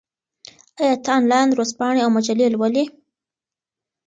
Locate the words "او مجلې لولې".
2.03-2.85